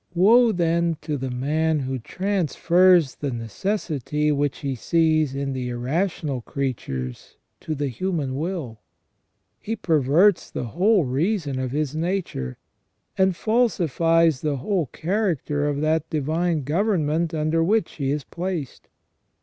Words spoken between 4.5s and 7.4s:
he sees in the irrational creatures